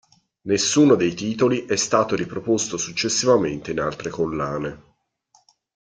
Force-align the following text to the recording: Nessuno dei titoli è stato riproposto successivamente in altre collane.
Nessuno 0.47 0.95
dei 0.95 1.13
titoli 1.13 1.67
è 1.67 1.75
stato 1.75 2.15
riproposto 2.15 2.75
successivamente 2.75 3.69
in 3.69 3.79
altre 3.79 4.09
collane. 4.09 4.83